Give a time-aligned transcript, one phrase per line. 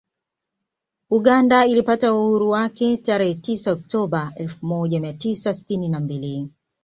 [1.09, 6.49] Uganda ilipata uhuru wake tarehe tisa Oktoba elfu moja mia tisa sitini na mbili